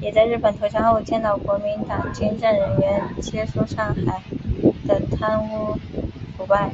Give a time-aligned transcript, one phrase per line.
[0.00, 4.22] 也在日本投降后见到国民党军政人员接收上海
[4.86, 5.74] 的贪污
[6.36, 6.70] 腐败。